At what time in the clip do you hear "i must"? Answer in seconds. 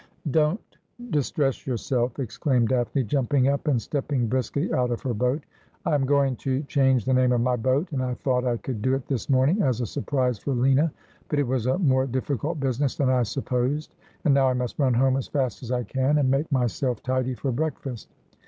14.49-14.79